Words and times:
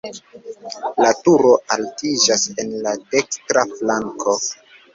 La 1.05 1.11
turo 1.27 1.51
altiĝas 1.75 2.47
en 2.65 2.73
la 2.89 2.97
dekstra 3.15 3.69
flanko. 3.77 4.39